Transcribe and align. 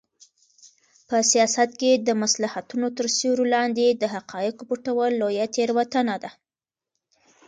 په 1.07 1.17
سیاست 1.31 1.69
کې 1.79 1.91
د 2.07 2.09
مصلحتونو 2.21 2.87
تر 2.97 3.05
سیوري 3.17 3.45
لاندې 3.55 3.85
د 4.01 4.03
حقایقو 4.13 4.67
پټول 4.69 5.11
لویه 5.21 5.45
تېروتنه 5.55 6.15
ده. 6.23 6.31